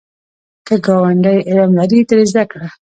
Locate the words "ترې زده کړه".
2.09-2.67